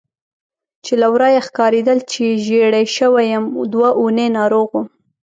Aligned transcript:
چې 0.85 0.93
له 1.01 1.07
ورایه 1.13 1.41
ښکارېدل 1.47 1.99
چې 2.11 2.23
ژېړی 2.45 2.85
شوی 2.97 3.25
یم، 3.33 3.45
دوه 3.73 3.89
اونۍ 3.99 4.27
ناروغ 4.37 4.67
وم. 4.73 4.87